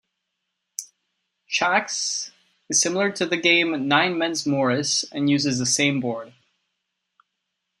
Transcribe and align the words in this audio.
Shax 1.47 2.31
is 2.69 2.81
similar 2.81 3.11
to 3.11 3.23
the 3.27 3.37
game 3.37 3.87
Nine 3.87 4.17
Men's 4.17 4.47
Morris 4.47 5.03
and 5.11 5.29
uses 5.29 5.59
the 5.59 5.65
same 5.67 5.99
board. 5.99 6.33